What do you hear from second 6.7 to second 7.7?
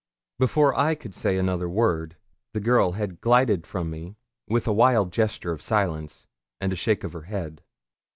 a shake of her head.